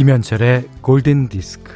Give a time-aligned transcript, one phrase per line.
[0.00, 1.74] 김현철의 골든 디스크.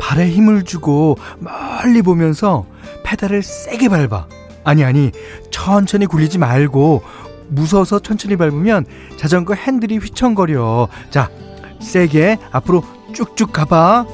[0.00, 2.66] 발에 힘을 주고 멀리 보면서
[3.04, 4.26] 페달을 세게 밟아.
[4.64, 5.12] 아니, 아니,
[5.52, 7.04] 천천히 굴리지 말고
[7.46, 8.86] 무서워서 천천히 밟으면
[9.16, 10.88] 자전거 핸들이 휘청거려.
[11.10, 11.30] 자,
[11.80, 12.82] 세게 앞으로
[13.14, 14.06] 쭉쭉 가봐.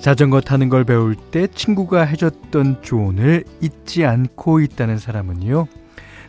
[0.00, 5.66] 자전거 타는 걸 배울 때 친구가 해줬던 조언을 잊지 않고 있다는 사람은요,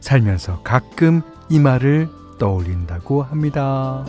[0.02, 4.06] 살면서 가끔 이 말을 떠올린다고 합니다.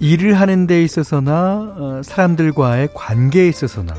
[0.00, 3.94] 일을 하는 데 있어서나 어, 사람들과의 관계에 있어서나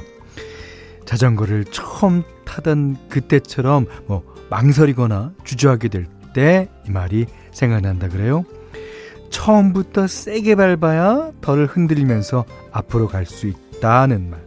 [1.05, 8.45] 자전거를 처음 타던 그때처럼 뭐 망설이거나 주저하게 될 때 이 말이 생각난다 그래요.
[9.31, 14.39] 처음부터 세게 밟아야 덜 흔들리면서 앞으로 갈 수 있다는 말.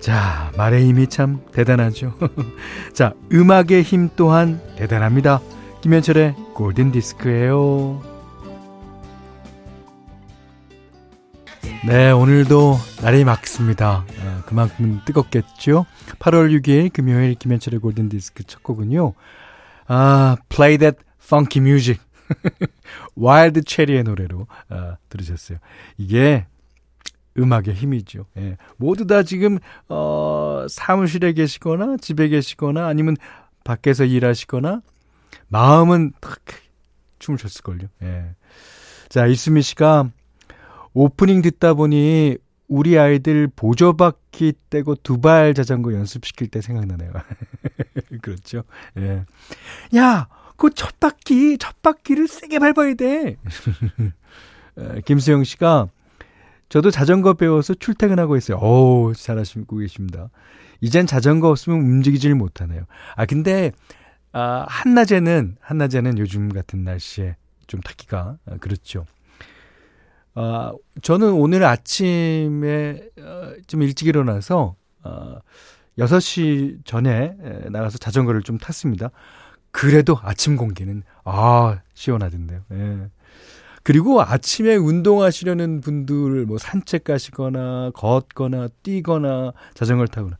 [0.00, 2.12] 자, 말의 힘이 참 대단하죠.
[2.92, 5.40] 자, 음악의 힘 또한 대단합니다.
[5.82, 8.15] 김현철의 골든 디스크예요.
[11.84, 14.04] 네, 오늘도 날이 맑습니다.
[14.20, 15.86] 아, 그만큼 뜨겁겠죠?
[16.18, 19.12] 8월 6일 금요일 김현철의 골든디스크 첫 곡은요.
[19.86, 22.00] 아, Play That Funky Music.
[23.14, 25.58] Wild Cherry의 노래로 아, 들으셨어요.
[25.98, 26.46] 이게
[27.38, 28.26] 음악의 힘이죠.
[28.38, 28.56] 예.
[28.76, 29.58] 모두 다 지금
[29.88, 33.16] 어, 사무실에 계시거나 집에 계시거나 아니면
[33.64, 34.80] 밖에서 일하시거나
[35.48, 36.40] 마음은 탁
[37.18, 37.88] 춤을 췄을걸요.
[38.02, 38.34] 예.
[39.08, 40.10] 자, 이수미 씨가
[40.96, 47.12] 오프닝 듣다 보니 우리 아이들 보조바퀴 떼고 두발 자전거 연습시킬 때 생각나네요.
[48.22, 48.62] 그렇죠.
[48.96, 49.24] 예.
[49.94, 53.36] 야, 그 첫 바퀴, 첫 바퀴를 세게 밟아야 돼.
[55.04, 55.88] 김수영 씨가
[56.70, 58.56] 저도 자전거 배워서 출퇴근하고 있어요.
[58.56, 60.30] 어우, 잘하시고 계십니다.
[60.80, 62.84] 이젠 자전거 없으면 움직이질 못하네요.
[63.16, 63.70] 아, 근데,
[64.32, 67.36] 아, 한낮에는, 한낮에는 요즘 같은 날씨에
[67.66, 69.04] 좀 타기가, 아, 그렇죠.
[70.36, 75.38] 어, 저는 오늘 아침에 어, 좀 일찍 일어나서 어,
[75.98, 77.34] 6시 전에
[77.70, 79.10] 나가서 자전거를 좀 탔습니다.
[79.70, 82.60] 그래도 아침 공기는 아 시원하던데요.
[82.72, 83.10] 예.
[83.82, 90.38] 그리고 아침에 운동하시려는 분들 뭐 산책 가시거나 걷거나 뛰거나 자전거를 타거나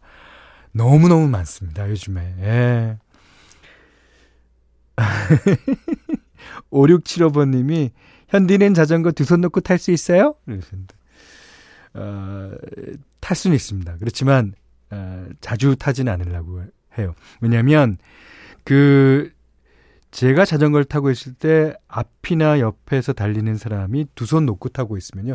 [0.73, 1.89] 너무 너무 많습니다.
[1.89, 2.35] 요즘에.
[2.41, 2.99] 예.
[6.71, 7.91] 5675번님이
[8.29, 10.35] 현디는 자전거 두 손 놓고 탈 수 있어요?
[11.95, 12.51] 어,
[13.21, 13.97] 탈 수는 있습니다.
[13.99, 14.55] 그렇지만
[14.91, 16.63] 어, 자주 타진 않으려고
[16.99, 17.15] 해요.
[17.41, 17.97] 왜냐하면
[18.65, 19.33] 그
[20.11, 25.35] 제가 자전거를 타고 있을 때 앞이나 옆에서 달리는 사람이 두 손 놓고 타고 있으면요,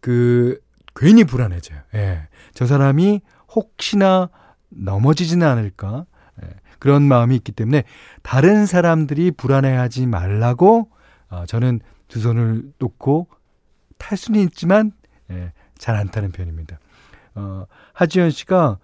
[0.00, 0.60] 그
[0.94, 1.80] 괜히 불안해져요.
[1.94, 3.20] 예, 저 사람이
[3.54, 4.28] 혹시나
[4.68, 6.06] 넘어지지는 않을까
[6.42, 6.48] 예,
[6.78, 7.84] 그런 마음이 있기 때문에
[8.22, 10.90] 다른 사람들이 불안해하지 말라고
[11.28, 11.80] 어, 저는
[12.10, 13.28] 두 손을 놓고
[13.98, 14.92] 탈 수는 있지만
[15.30, 16.78] 예, 잘 안 타는 편입니다.
[17.36, 18.78] 어, 하지연 씨가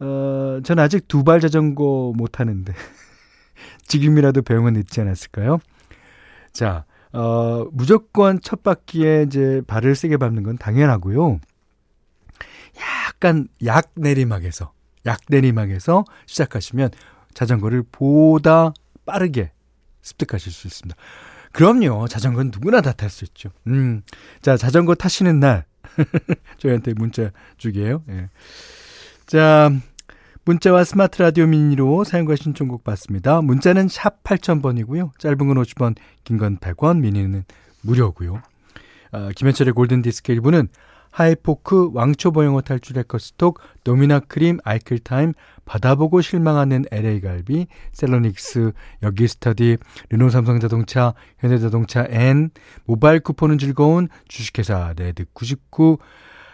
[0.00, 2.74] 어, 전 아직 두 발 자전거 못 타는데
[3.88, 5.58] 지금이라도 배우면 늦지 않았을까요?
[6.52, 11.40] 자, 어, 무조건 첫 바퀴에 이제 발을 세게 밟는 건 당연하고요.
[12.80, 14.72] 약간 약 내리막에서
[15.06, 16.90] 약 내리막에서 시작하시면
[17.34, 18.72] 자전거를 보다
[19.06, 19.52] 빠르게
[20.02, 21.00] 습득하실 수 있습니다.
[21.52, 22.08] 그럼요.
[22.08, 23.50] 자전거는 누구나 다 탈 수 있죠.
[23.66, 24.02] 음.
[24.42, 25.64] 자, 자전거 타시는 날
[26.58, 28.02] 저희한테 문자 주게요.
[28.10, 28.28] 예.
[29.26, 29.70] 자,
[30.44, 33.42] 문자와 스마트 라디오 미니로 사용과 신청곡 받습니다.
[33.42, 35.10] 문자는 샵 8000번이고요.
[35.18, 37.44] 짧은 건 50원, 긴 건 100원, 미니는
[37.82, 38.40] 무료고요.
[39.12, 40.68] 아, 김현철의 골든 디스크 1부는
[41.18, 45.32] 하이포크, 왕초보 영어 탈출 해커스톡, 노미나 크림, 아이클타임,
[45.64, 48.70] 받아보고 실망하는 LA갈비, 셀러닉스,
[49.02, 49.78] 여기스터디,
[50.10, 52.50] 르노삼성자동차, 현대자동차 N,
[52.84, 55.98] 모바일 쿠폰은 즐거운 주식회사 레드99,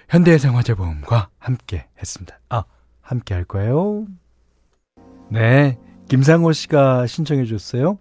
[0.08, 2.40] 현대해상화재보험과 함께 했습니다.
[2.48, 2.64] 아,
[3.02, 4.06] 함께 할 거예요.
[5.28, 5.78] 네,
[6.08, 7.98] 김상호 씨가 신청해 줬어요.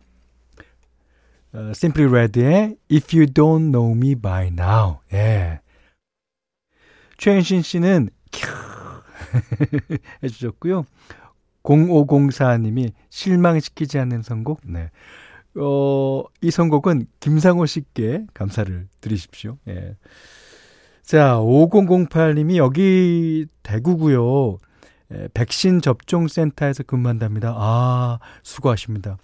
[1.54, 5.00] 어, Simply Red의 If You Don't Know Me By Now.
[5.12, 5.60] 예.
[7.24, 8.50] 최현신 씨는 큐
[10.24, 10.84] 해주셨고요.
[11.64, 14.60] 0504님이 실망시키지 않는 선곡.
[14.66, 14.92] 네.
[15.56, 19.58] 어, 이 선곡은 김상호 씨께 감사를 드리십시오.
[19.70, 19.96] 예.
[21.02, 24.58] 자, 5008님이 여기 대구고요.
[25.14, 27.56] 예, 백신 접종 센터에서 근무한답니다.
[27.56, 29.16] 아, 수고하십니다.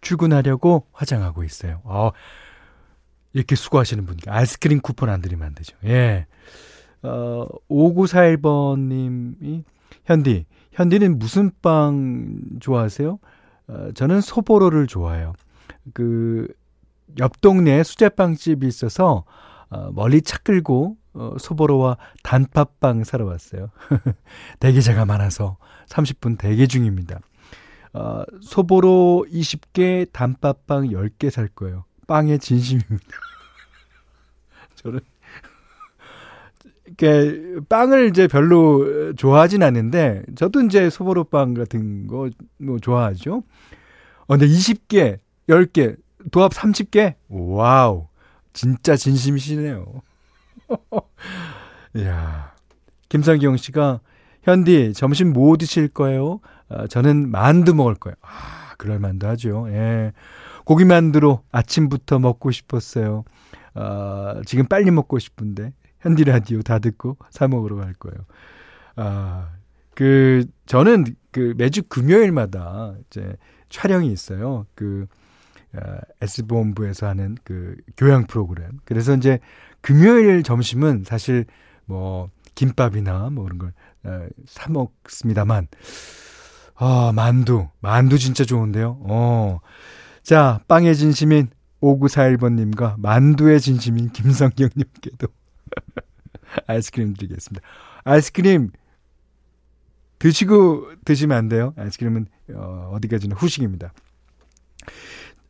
[0.00, 1.80] 출근하려고 화장하고 있어요.
[1.84, 2.10] 아,
[3.34, 5.76] 이렇게 수고하시는 분께 아이스크림 쿠폰 안 드리면 안 되죠.
[5.84, 6.26] 예.
[7.02, 9.64] 어, 5941번님이,
[10.04, 13.18] 현디, 현디는 무슨 빵 좋아하세요?
[13.68, 15.32] 어, 저는 소보로를 좋아해요.
[15.94, 16.48] 그,
[17.18, 19.24] 옆 동네에 수제빵집이 있어서,
[19.70, 23.70] 어, 멀리 차 끌고, 어, 소보로와 단팥빵 사러 왔어요.
[24.60, 25.56] 대기자가 많아서
[25.88, 27.20] 30분 대기 중입니다.
[27.94, 31.84] 어, 소보로 20개, 단팥빵 10개 살 거예요.
[32.06, 33.16] 빵의 진심입니다.
[34.76, 35.00] 저는
[36.86, 42.28] 이렇게 빵을 이제 별로 좋아하진 않는데 저도 이제 소보로 빵 같은 거
[42.58, 43.42] 뭐 좋아하죠.
[44.28, 45.18] 어, 근데 20개,
[45.48, 45.96] 10개,
[46.32, 47.14] 도합 30개?
[47.28, 48.08] 와우.
[48.52, 49.84] 진짜 진심이시네요.
[51.94, 52.52] 이야.
[53.08, 54.00] 김상경 씨가
[54.42, 56.40] 현디 점심 뭐 드실 거예요?
[56.68, 58.16] 아, 저는 만두 먹을 거예요.
[58.22, 59.66] 아, 그럴 만도 하죠.
[59.70, 60.12] 예.
[60.64, 63.24] 고기 만두로 아침부터 먹고 싶었어요.
[63.74, 65.72] 아, 지금 빨리 먹고 싶은데
[66.06, 68.16] 현디 라디오 다 듣고 사 먹으러 갈 거예요.
[68.94, 69.50] 아,
[69.94, 73.36] 그 저는 그 매주 금요일마다 이제
[73.70, 74.66] 촬영이 있어요.
[74.76, 75.06] 그
[75.74, 78.78] 아, S본부에서 하는 그 교양 프로그램.
[78.84, 79.40] 그래서 이제
[79.80, 81.44] 금요일 점심은 사실
[81.86, 85.66] 뭐 김밥이나 뭐 그런 걸사 어, 먹습니다만
[86.76, 87.68] 아, 만두.
[87.80, 88.98] 만두 진짜 좋은데요.
[89.00, 89.58] 어.
[90.22, 91.48] 자, 빵의 진심인
[91.80, 95.26] 5941번님과 만두의 진심인 김성경님께도
[96.66, 97.66] 아이스크림 드리겠습니다.
[98.04, 98.70] 아이스크림
[100.18, 101.74] 드시고 드시면 안 돼요.
[101.76, 103.92] 아이스크림은 어, 어디까지나 후식입니다.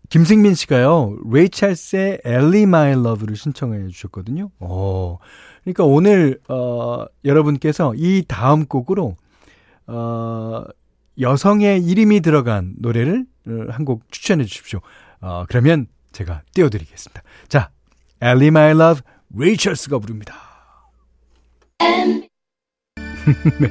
[0.08, 4.50] 김승민 씨가요, 레이 찰스의 Ellie My Love를 신청해 주셨거든요.
[4.60, 5.18] 어,
[5.62, 9.16] 그러니까 오늘, 어, 여러분께서 이 다음 곡으로,
[9.88, 10.64] 어,
[11.18, 14.80] 여성의 이름이 들어간 노래를 어, 한곡 추천해 주십시오.
[15.20, 17.22] 어, 그러면 제가 띄워드리겠습니다.
[17.48, 17.70] 자,
[18.20, 19.02] Ellie My Love,
[19.34, 20.34] 레이 찰스가 부릅니다.
[23.60, 23.68] 네.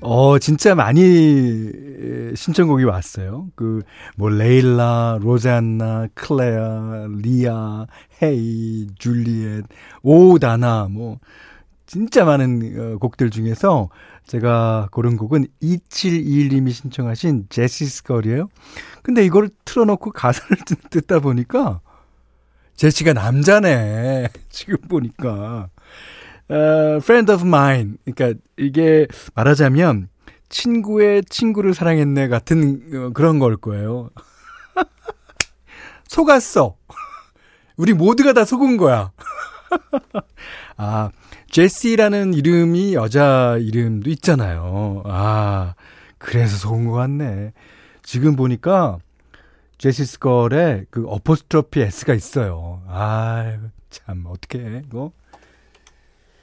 [0.00, 1.72] 어, 진짜 많이
[2.34, 3.48] 신청곡이 왔어요.
[3.56, 3.82] 그,
[4.16, 7.86] 뭐, Layla, Rosanna, 클레아, Lea,
[8.22, 9.64] Hey Juliet,
[10.02, 11.18] Oh Donna, 뭐,
[11.86, 13.88] 진짜 많은 어, 곡들 중에서
[14.26, 18.48] 제가 고른 곡은 2721님이 신청하신 Jessie's Girl이에요.
[19.02, 20.58] 근데 이걸 틀어놓고 가사를
[20.90, 21.80] 듣다 보니까
[22.78, 24.28] 제시가 남자네.
[24.48, 25.68] 지금 보니까.
[26.48, 26.54] 어,
[27.02, 27.96] friend of mine.
[28.04, 30.08] 그러니까 이게 말하자면
[30.48, 34.10] 친구의 친구를 사랑했네 같은 어, 그런 걸 거예요.
[36.06, 36.76] 속았어.
[37.76, 39.10] 우리 모두가 다 속은 거야.
[40.76, 41.10] 아,
[41.50, 45.02] 제시라는 이름이 여자 이름도 있잖아요.
[45.04, 45.74] 아,
[46.16, 47.52] 그래서 속은 것 같네.
[48.04, 48.98] 지금 보니까
[49.78, 52.82] 제시 스컬에 그 어포스트로피 S가 있어요.
[52.88, 53.58] 아,
[53.90, 55.12] 참, 어떻게 해, 이거?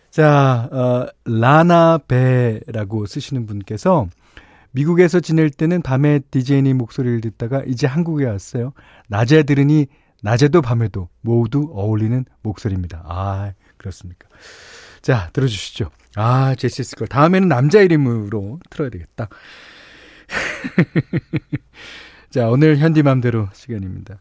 [0.10, 4.08] 자, 어, 라나베라고 쓰시는 분께서
[4.72, 8.72] 미국에서 지낼 때는 밤에 디제이님 목소리를 듣다가 이제 한국에 왔어요.
[9.10, 9.88] 낮에 들으니
[10.22, 13.04] 낮에도 밤에도 모두 어울리는 목소리입니다.
[13.06, 14.28] 아, 그렇습니까.
[15.02, 15.92] 자, 들어주시죠.
[16.16, 17.08] 아, 제시스 걸.
[17.08, 19.28] 다음에는 남자 이름으로 틀어야 되겠다.
[22.30, 24.20] 자, 오늘 현디맘대로 시간입니다.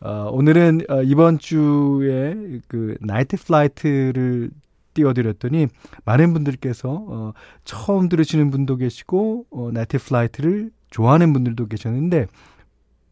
[0.00, 4.50] 어, 오늘은 어, 이번 주에 그 Night Flight를
[4.94, 5.68] 띄워드렸더니
[6.04, 7.32] 많은 분들께서 어,
[7.64, 12.26] 처음 들으시는 분도 계시고 어, Night Flight를 좋아하는 분들도 계셨는데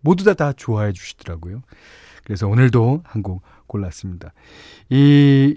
[0.00, 1.62] 모두 다다 좋아해 주시더라고요.
[2.24, 4.32] 그래서 오늘도 한 곡 골랐습니다.
[4.90, 5.56] 이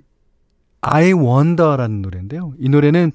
[0.81, 2.53] I Wonder라는 노래인데요.
[2.59, 3.11] 이 노래는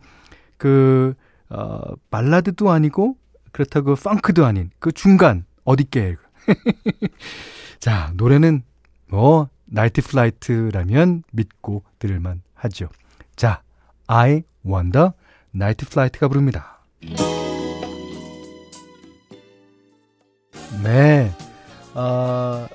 [0.57, 1.15] 그
[1.49, 3.17] 어, 발라드도 아니고
[3.53, 6.17] 그렇다고 펑크도 아닌 그 중간 어디께
[7.79, 8.63] 자 노래는
[9.07, 12.89] 뭐 Night Flight라면 믿고 들을만 하죠.
[13.37, 13.63] 자,
[14.09, 15.11] I Wonder
[15.53, 16.85] Night Flight가 부릅니다.
[20.83, 21.33] 네.
[21.95, 22.67] 어,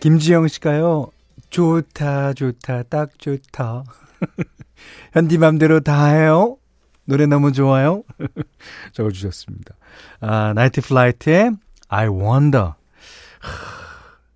[0.00, 1.10] 김지영 씨가요.
[1.50, 3.84] 좋다, 좋다, 딱 좋다.
[5.12, 6.58] 현디 맘대로 다 해요.
[7.04, 8.02] 노래 너무 좋아요.
[8.92, 9.76] 적어주셨습니다.
[10.20, 11.52] 아, Night Flight의
[11.88, 12.72] I Wonder.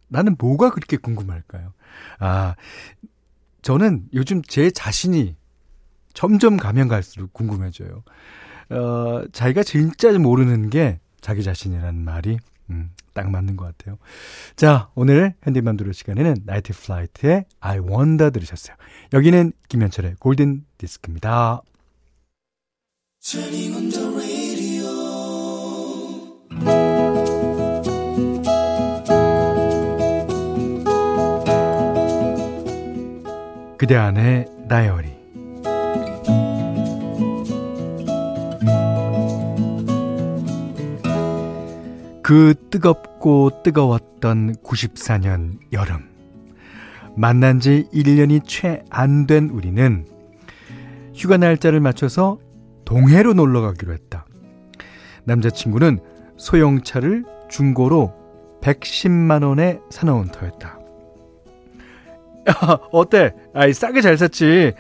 [0.09, 1.73] 나는 뭐가 그렇게 궁금할까요?
[2.19, 2.55] 아,
[3.63, 5.37] 저는 요즘 제 자신이
[6.13, 8.03] 점점 가면 갈수록 궁금해져요.
[8.71, 12.39] 어, 자기가 진짜 모르는 게 자기 자신이라는 말이
[12.71, 13.99] 음, 딱 맞는 것 같아요.
[14.57, 18.77] 자, 오늘 현디맘대로 시간에는 Night Flight의 I Wonder 들으셨어요.
[19.13, 21.63] 여기는 김현철의 골든 디스크입니다.
[33.81, 35.09] 그대 안의 다이어리
[42.23, 46.11] 그 뜨겁고 뜨거웠던 94년 여름.
[47.17, 50.07] 만난 지 1년이 채 안 된 우리는
[51.15, 52.39] 휴가 날짜를 맞춰서
[52.85, 54.27] 동해로 놀러 가기로 했다.
[55.25, 56.01] 남자친구는
[56.37, 58.13] 소형차를 중고로
[58.61, 60.80] 110만원에 사놓은 터였다.
[62.51, 63.33] 야, 어때?
[63.55, 64.73] 아이, 싸게 잘 샀지.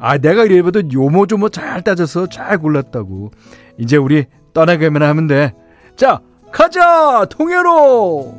[0.00, 3.30] 아, 내가 이래봐도 요모조모 잘 따져서 잘 골랐다고.
[3.76, 5.54] 이제 우리 떠나기만 하면 돼.
[5.96, 6.20] 자,
[6.50, 7.26] 가자!
[7.26, 8.34] 통해로!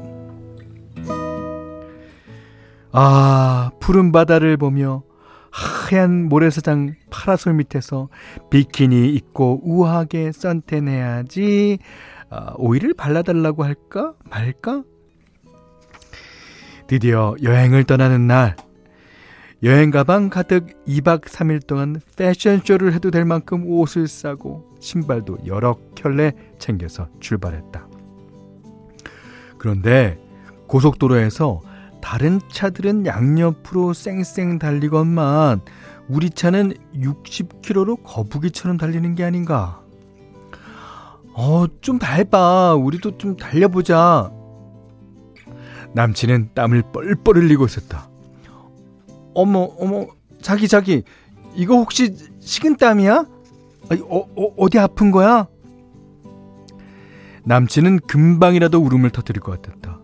[2.91, 5.03] 아, 푸른 바다를 보며
[5.51, 8.09] 하얀 모래사장 파라솔 밑에서
[8.49, 11.79] 비키니 입고 우아하게 선탠해야지.
[12.31, 14.13] 아, 오일을 발라달라고 할까?
[14.29, 14.83] 말까?
[16.87, 18.55] 드디어 여행을 떠나는 날.
[19.61, 26.31] 여행 가방 가득 2박 3일 동안 패션쇼를 해도 될 만큼 옷을 싸고 신발도 여러 켤레
[26.59, 27.87] 챙겨서 출발했다.
[29.57, 30.17] 그런데
[30.67, 31.61] 고속도로에서
[32.01, 35.59] 다른 차들은 양옆으로 쌩쌩 달리건만
[36.07, 39.81] 우리 차는 60km로 거북이처럼 달리는 게 아닌가.
[41.33, 42.75] 어, 좀 밟아.
[42.75, 44.31] 우리도 좀 달려보자.
[45.93, 48.08] 남친은 땀을 뻘뻘 흘리고 있었다.
[49.39, 50.05] 어머, 어머,
[50.41, 51.03] 자기, 자기.
[51.55, 53.25] 이거 혹시 식은땀이야?
[54.03, 55.47] 어, 어, 어디 아픈 거야?
[57.45, 59.99] 남친은 금방이라도 울음을 터뜨릴 것 같았다.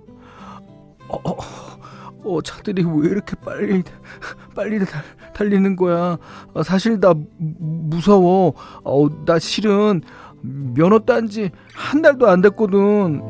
[1.09, 1.37] 어, 어,
[2.23, 3.83] 어, 차들이 왜 이렇게 빨리,
[4.55, 6.17] 빨리 달, 달리는 거야?
[6.53, 8.53] 어, 사실 나 무서워.
[8.85, 10.01] 어, 나 실은
[10.41, 13.21] 면허 딴지 한 달도 안 됐거든.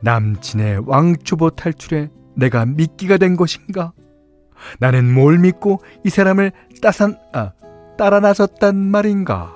[0.00, 3.92] 남친의 왕초보 탈출에 내가 미끼가 된 것인가?
[4.78, 7.52] 나는 뭘 믿고 이 사람을 따산, 아,
[7.96, 9.52] 따라 나섰단 말인가?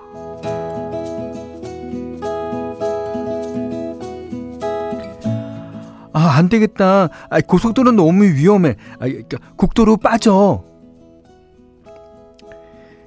[6.13, 7.09] 아, 안 되겠다.
[7.31, 8.77] 아, 고속도로는 너무 위험해.
[8.95, 10.65] 아, 그러니까 국도로 빠져.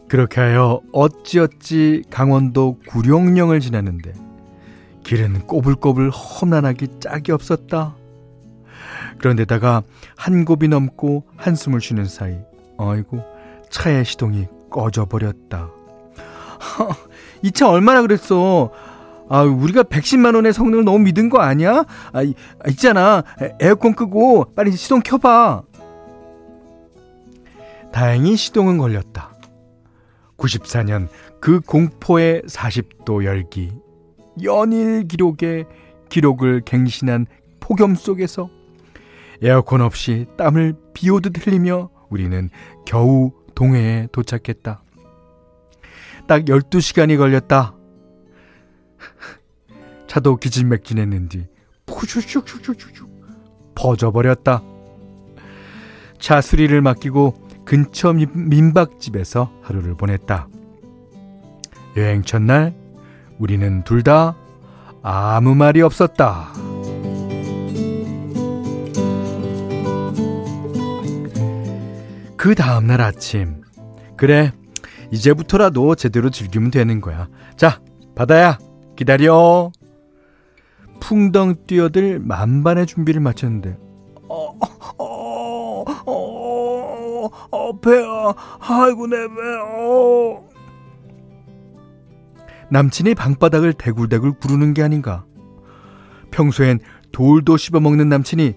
[0.07, 4.13] 그렇게 하여 어찌어찌 강원도 구룡령을 지났는데
[5.03, 7.95] 길은 꼬불꼬불 험난하기 짝이 없었다.
[9.19, 9.83] 그런데다가
[10.15, 12.37] 한 곱이 넘고 한숨을 쉬는 사이,
[12.77, 13.23] 아이고,
[13.69, 15.69] 차의 시동이 꺼져버렸다.
[17.43, 18.71] 이 차 얼마나 그랬어?
[19.29, 21.85] 아, 우리가 110만 원의 성능을 너무 믿은 거 아니야?
[22.11, 23.23] 아, 이, 아, 있잖아.
[23.59, 25.63] 에어컨 끄고 빨리 시동 켜봐.
[27.91, 29.33] 다행히 시동은 걸렸다.
[30.37, 31.07] 94년
[31.39, 33.71] 그 공포의 40도 열기,
[34.43, 35.65] 연일 기록의
[36.09, 37.27] 기록을 갱신한
[37.59, 38.49] 폭염 속에서
[39.43, 42.49] 에어컨 없이 땀을 비 오듯 흘리며 우리는
[42.85, 44.81] 겨우 동해에 도착했다.
[46.27, 47.75] 딱 12시간이 걸렸다.
[50.07, 51.47] 차도 기진맥진했는지
[51.85, 53.05] 푸슉슉슉슉슉
[53.75, 54.63] 퍼져버렸다.
[56.19, 57.33] 차 수리를 맡기고
[57.65, 60.47] 근처 민박집에서 하루를 보냈다.
[61.97, 62.73] 여행 첫날
[63.39, 64.37] 우리는 둘 다
[65.01, 66.53] 아무 말이 없었다.
[72.43, 73.61] 그 다음날 아침
[74.17, 74.51] 그래
[75.11, 77.29] 이제부터라도 제대로 즐기면 되는 거야.
[77.55, 77.79] 자
[78.15, 78.57] 바다야
[78.97, 79.71] 기다려.
[80.99, 83.77] 풍덩 뛰어들 만반의 준비를 마쳤는데
[84.27, 84.59] 어,
[84.97, 89.33] 어, 어, 어, 배야, 아이고 내 배,
[89.79, 90.49] 어.
[92.69, 95.23] 남친이 방바닥을 대굴대굴 구르는 게 아닌가.
[96.31, 96.79] 평소엔
[97.13, 98.55] 돌도 씹어먹는 남친이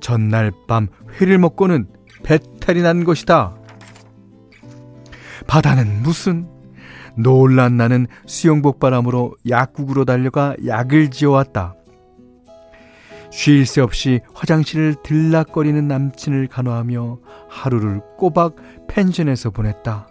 [0.00, 0.88] 전날 밤
[1.20, 1.88] 회를 먹고는
[2.22, 3.56] 배 탈이 난 것이다.
[5.46, 6.46] 바다는 무슨
[7.16, 11.74] 놀란 나는 수영복 바람으로 약국으로 달려가 약을 지어왔다.
[13.30, 18.56] 쉴 새 없이 화장실을 들락거리는 남친을 간호하며 하루를 꼬박
[18.86, 20.06] 펜션에서 보냈다.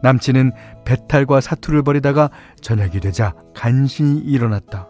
[0.00, 0.52] 남친은
[0.84, 4.86] 배탈과 사투를 벌이다가 저녁이 되자 간신히 일어났다.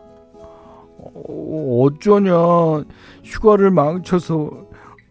[0.99, 2.35] 어, 어쩌냐.
[3.25, 4.67] 휴가를 망쳐서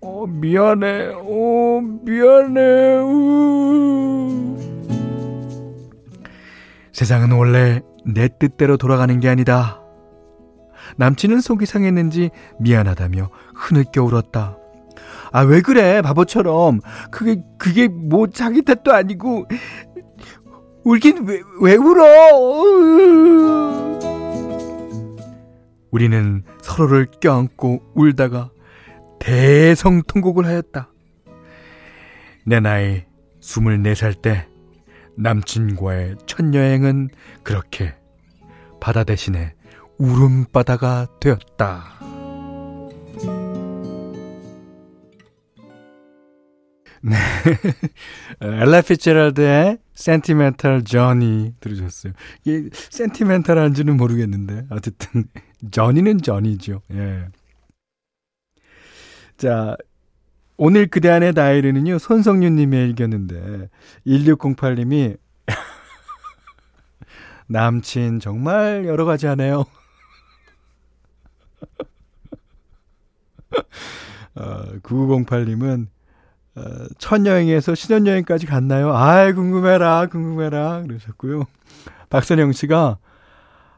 [0.05, 1.13] 어, 미안해.
[1.15, 2.99] 어, 미안해.
[3.01, 4.55] 우.
[6.93, 9.81] 세상은 원래 내 뜻대로 돌아가는 게 아니다.
[10.97, 14.57] 남친은 속이 상했는지 미안하다며 흐느껴 울었다.
[15.31, 16.81] 아, 왜 그래, 바보처럼.
[17.09, 19.47] 그게, 그게 뭐 자기 탓도 아니고,
[20.83, 22.05] 울긴 왜, 왜 울어?
[25.89, 28.51] 우리는 서로를 껴안고 울다가
[29.25, 30.87] 대성통곡을 하였다.
[32.45, 33.03] 내 나이
[33.41, 34.47] 24살 때
[35.17, 37.09] 남친과의 첫 여행은
[37.41, 37.95] 그렇게
[38.79, 39.55] 바다 대신에
[39.97, 41.85] 울음바다가 되었다.
[47.01, 47.15] 네.
[48.41, 52.13] 엘라 피츠럴드의 센티멘탈 저니 들으셨어요.
[52.43, 55.25] 이게 센티멘탈한지는 모르겠는데 어쨌든
[55.71, 56.81] 저니는 저니죠.
[56.93, 57.25] 예.
[59.37, 59.75] 자,
[60.57, 63.69] 오늘 그대 안의 다이리는요, 손성윤님의 일겼는데,
[64.07, 65.17] 1608님이,
[67.47, 69.65] 남친 정말 여러 가지 하네요.
[74.35, 75.87] 어, 9908님은,
[76.55, 76.61] 어,
[76.97, 78.95] 첫 여행에서 신혼여행까지 갔나요?
[78.95, 80.83] 아이, 궁금해라, 궁금해라.
[80.83, 81.43] 그러셨고요.
[82.09, 82.99] 박선영 씨가,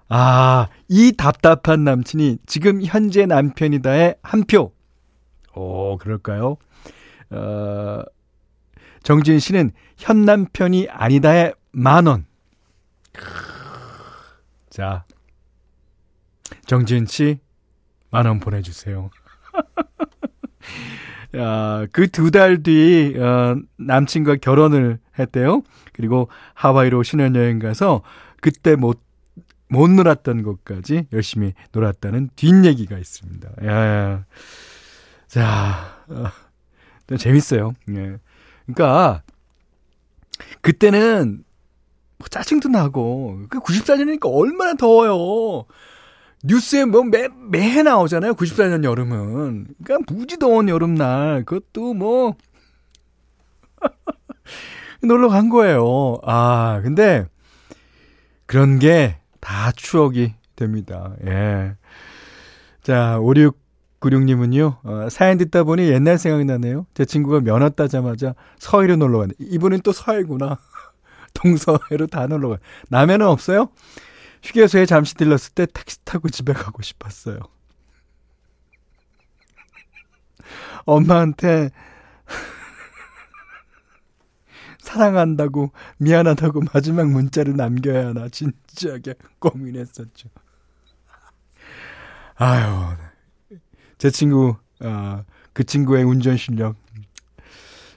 [0.10, 4.77] 아, 이 답답한 남친이 지금 현재 남편이다의 한 표.
[5.58, 6.58] 오, 그럴까요?
[7.32, 8.02] 어,
[9.04, 12.26] 정진 씨는 현 남편이 아니다의 만 원.
[14.70, 15.06] 자,
[16.66, 17.40] 정진 씨,
[18.12, 19.10] 만 원 보내주세요.
[21.92, 25.62] 그두 달 뒤, 어, 남친과 결혼을 했대요.
[25.94, 28.02] 그리고 하와이로 신혼여행 가서
[28.42, 29.02] 그때 못,
[29.70, 33.50] 못 놀았던 곳까지 열심히 놀았다는 뒷얘기가 있습니다.
[33.66, 34.26] 야,
[35.28, 37.74] 자, 어, 재밌어요.
[37.90, 38.18] 예.
[38.66, 39.24] 그러니까
[40.62, 41.44] 그때는
[42.18, 45.66] 뭐 짜증도 나고 그 94년이니까 얼마나 더워요.
[46.44, 48.34] 뉴스에 뭐 매, 매해 나오잖아요.
[48.34, 49.68] 94년 여름은.
[49.84, 51.44] 그러니까 무지 더운 여름날.
[51.46, 52.36] 그것도 뭐,
[55.02, 56.20] 놀러 간 거예요.
[56.24, 57.28] 아, 근데,
[58.46, 61.16] 그런 게 다 추억이 됩니다.
[61.26, 61.76] 예.
[62.84, 63.58] 자, 56
[64.00, 66.86] 96님은요, 어, 사연 듣다 보니 옛날 생각이 나네요.
[66.94, 69.34] 제 친구가 면허 따자마자 서해로 놀러 가네.
[69.40, 70.60] 이분은 또 서해구나.
[71.34, 72.58] 동서해로 다 놀러 가.
[72.90, 73.70] 남해는 없어요?
[74.44, 77.40] 휴게소에 잠시 들렀을 때 택시 타고 집에 가고 싶었어요.
[80.86, 81.72] 엄마한테
[84.80, 90.30] 사랑한다고 미안하다고 마지막 문자를 남겨야 하나 진지하게 고민했었죠.
[92.36, 92.96] 아유,
[93.98, 96.76] 제 친구, 아, 그 친구의 운전 실력.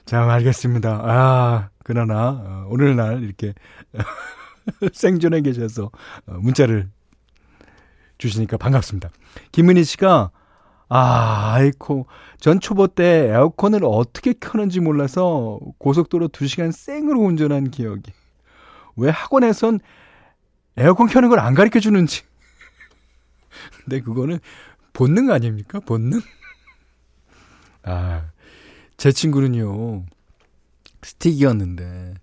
[0.05, 1.01] 자, 알겠습니다.
[1.03, 3.53] 아, 그러나, 어, 오늘날 이렇게
[4.93, 5.91] 생존해 계셔서
[6.25, 6.89] 어, 문자를
[8.17, 9.09] 주시니까 반갑습니다.
[9.51, 10.31] 김은희 씨가,
[10.89, 12.07] 아, 아이코.
[12.39, 18.11] 전 초보 때 에어컨을 어떻게 켜는지 몰라서 고속도로 2시간 생으로 운전한 기억이.
[18.97, 19.79] 왜 학원에선
[20.77, 22.23] 에어컨 켜는 걸 안 가르쳐 주는지.
[23.83, 24.39] 근데 그거는
[24.93, 25.79] 본능 아닙니까?
[25.79, 26.21] 본능?
[27.83, 28.29] 아,
[28.97, 30.05] 제 친구는요,
[31.01, 32.15] 스틱이었는데,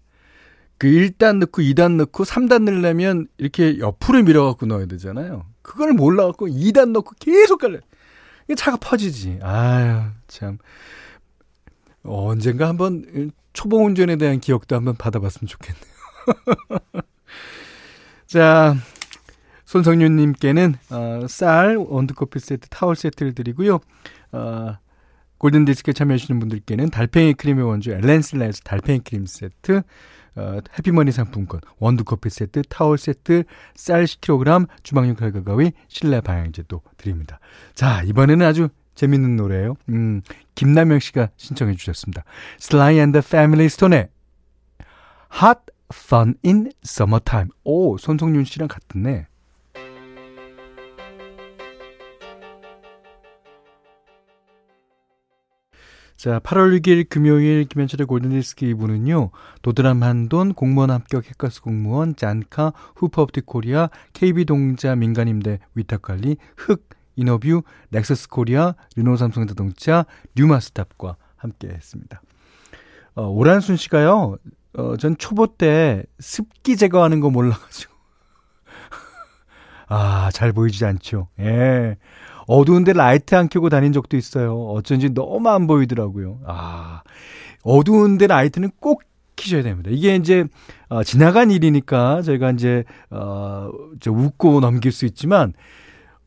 [0.79, 5.47] 그 1단 넣고 2단 넣고 3단 넣으려면 이렇게 옆으로 밀어갖고 넣어야 되잖아요.
[5.63, 7.81] 그걸 몰라갖고 2단 넣고 계속 갈래.
[8.45, 9.41] 이게 차가 퍼지지.
[9.43, 10.59] 아유, 참.
[12.05, 15.85] 언젠가 한번 초보 운전에 대한 기억도 한번 받아봤으면 좋겠네요.
[18.27, 18.77] 자,
[19.69, 23.81] 손성윤님께는 어, 쌀, 원두커피 세트, 타월 세트를 드리고요.
[24.33, 24.79] 어,
[25.37, 29.83] 골든디스크에 참여하시는 분들께는 달팽이 크림의 원조 엘렌슬라에서 달팽이 크림 세트,
[30.37, 37.39] 어, 해피머니 상품권, 원두커피 세트, 타월 세트, 쌀 10kg, 주방용 칼과 가위, 실내 방향제도 드립니다.
[37.75, 39.77] 자, 이번에는 아주 재밌는 노래예요.
[39.91, 40.23] 음,
[40.55, 42.25] 김남영 씨가 신청해 주셨습니다.
[42.73, 44.09] And the Family Stone의
[45.43, 45.61] Hot
[45.93, 47.51] Fun in Summertime.
[47.65, 49.27] 오, 손성윤 씨랑 같네.
[56.19, 59.31] 자, 8월 6일 금요일 김현철의 골든디스크 2부는요,
[59.63, 68.31] 도드람 한돈, 공무원 합격 해커스 공무원, 짠카, 후퍼업틱 코리아, KB동자 민간임대 위탁관리, 흑, 인어뷰, 렉서스
[68.31, 72.21] 코리아, 르노 삼성 자동차, 뉴마스탑과 함께 했습니다.
[73.15, 74.39] 어, 오란순 씨가요,
[74.77, 77.95] 어, 전 초보 때 습기 제거하는 거 몰라가지고.
[79.87, 81.29] 아, 잘 보이지 않죠.
[81.39, 81.97] 예.
[82.49, 84.59] 어두운데 라이트 안 켜고 다닌 적도 있어요.
[84.59, 86.41] 어쩐지 너무 안 보이더라고요.
[86.47, 87.03] 아,
[87.63, 89.03] 어두운데 라이트는 꼭
[89.37, 89.91] 키셔야 됩니다.
[89.93, 90.47] 이게 이제
[90.89, 95.53] 어, 지나간 일이니까 저희가 이제 어, 저 웃고 넘길 수 있지만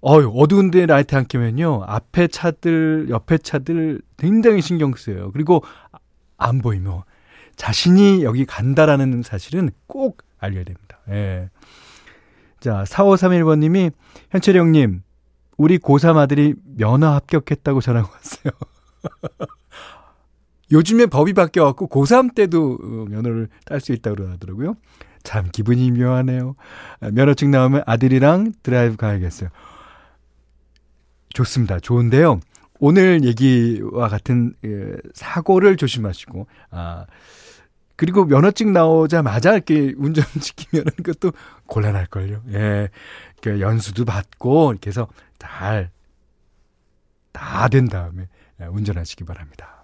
[0.05, 5.31] 어유 어두운데 라이트 안 켜면요 앞에 차들 옆에 차들 굉장히 신경 쓰여요.
[5.31, 5.63] 그리고
[6.37, 7.01] 안 보이면
[7.55, 10.99] 자신이 여기 간다라는 사실은 꼭 알려야 됩니다.
[11.09, 11.49] 예.
[12.59, 13.91] 자 4531번님이
[14.29, 15.01] 현철이 형님
[15.61, 18.51] 우리 고3 아들이 면허 합격했다고 전화가 왔어요.
[20.71, 24.75] 요즘에 법이 바뀌어갖고 고3 때도 어, 면허를 딸 수 있다고 하더라고요.
[25.21, 26.55] 참 기분이 묘하네요.
[26.99, 29.49] 아, 면허증 나오면 아들이랑 드라이브 가야겠어요.
[31.29, 31.79] 좋습니다.
[31.79, 32.39] 좋은데요.
[32.79, 37.05] 오늘 얘기와 같은 예, 사고를 조심하시고 아
[37.95, 41.33] 그리고 면허증 나오자마자 이렇게 운전시키면 그것도
[41.67, 42.41] 곤란할걸요.
[42.53, 42.89] 예.
[43.43, 45.07] 그 연수도 받고 이렇게 해서
[45.41, 45.89] 잘
[47.33, 48.27] 다 된 다음에
[48.61, 49.83] 예, 운전하시기 바랍니다.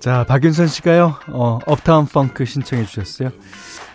[0.00, 3.30] 자, 박윤선 씨가요, 어, 업타운 펑크 신청해 주셨어요.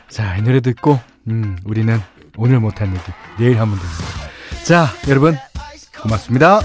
[0.09, 1.99] 자, 이 노래 듣고, 음, 우리는
[2.37, 4.63] 오늘 못한 얘기, 내일 하면 됩니다.
[4.63, 5.37] 자, 여러분,
[6.01, 6.61] 고맙습니다.